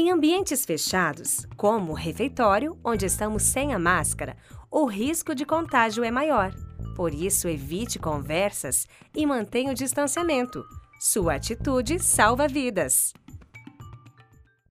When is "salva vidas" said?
11.98-13.12